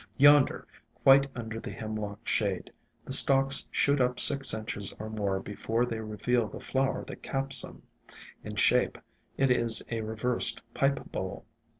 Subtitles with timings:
[0.17, 0.65] Yonder,
[1.03, 2.71] quite under the Hemlock shade,
[3.05, 7.61] the stalks shoot up six inches or more before they reveal the flower that caps
[7.61, 7.83] them;
[8.43, 8.97] in shape
[9.37, 11.45] it is a reversed pipe bowl.